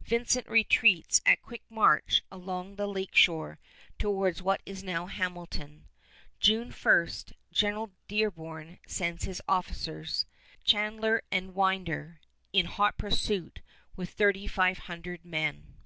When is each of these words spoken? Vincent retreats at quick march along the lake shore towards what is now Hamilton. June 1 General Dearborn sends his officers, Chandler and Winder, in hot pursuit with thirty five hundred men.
Vincent 0.00 0.48
retreats 0.48 1.20
at 1.26 1.42
quick 1.42 1.62
march 1.68 2.22
along 2.32 2.76
the 2.76 2.86
lake 2.86 3.14
shore 3.14 3.58
towards 3.98 4.40
what 4.40 4.62
is 4.64 4.82
now 4.82 5.04
Hamilton. 5.04 5.84
June 6.40 6.72
1 6.72 7.08
General 7.52 7.90
Dearborn 8.08 8.78
sends 8.86 9.24
his 9.24 9.42
officers, 9.46 10.24
Chandler 10.64 11.20
and 11.30 11.54
Winder, 11.54 12.18
in 12.50 12.64
hot 12.64 12.96
pursuit 12.96 13.60
with 13.94 14.08
thirty 14.08 14.46
five 14.46 14.78
hundred 14.88 15.22
men. 15.22 15.76